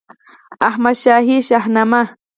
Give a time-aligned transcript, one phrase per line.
[0.67, 2.01] احمدشاهي شهنامه